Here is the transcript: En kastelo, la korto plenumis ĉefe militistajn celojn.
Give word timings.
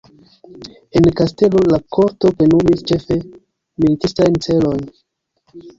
En 0.99 1.05
kastelo, 1.19 1.61
la 1.73 1.79
korto 1.97 2.33
plenumis 2.41 2.83
ĉefe 2.93 3.21
militistajn 3.23 4.45
celojn. 4.49 4.87